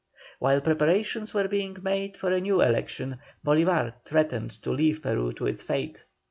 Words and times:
While 0.39 0.61
preparations 0.61 1.31
were 1.31 1.47
being 1.47 1.77
made 1.83 2.17
for 2.17 2.31
a 2.31 2.41
new 2.41 2.59
election, 2.63 3.19
Bolívar 3.45 3.93
threatened 4.03 4.59
to 4.63 4.71
leave 4.71 5.03
Peru 5.03 5.31
to 5.33 5.45
its 5.45 5.61
fate. 5.61 6.05